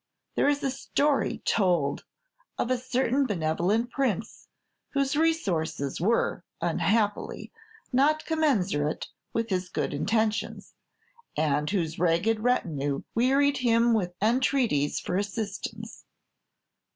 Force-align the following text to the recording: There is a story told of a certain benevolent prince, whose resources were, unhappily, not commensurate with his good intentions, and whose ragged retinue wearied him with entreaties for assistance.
There 0.33 0.47
is 0.49 0.63
a 0.63 0.71
story 0.71 1.43
told 1.45 2.05
of 2.57 2.71
a 2.71 2.77
certain 2.79 3.27
benevolent 3.27 3.91
prince, 3.91 4.47
whose 4.93 5.15
resources 5.15 6.01
were, 6.01 6.43
unhappily, 6.59 7.51
not 7.93 8.25
commensurate 8.25 9.09
with 9.31 9.51
his 9.51 9.69
good 9.69 9.93
intentions, 9.93 10.73
and 11.37 11.69
whose 11.69 11.99
ragged 11.99 12.39
retinue 12.39 13.03
wearied 13.13 13.57
him 13.57 13.93
with 13.93 14.15
entreaties 14.23 14.99
for 14.99 15.17
assistance. 15.17 16.03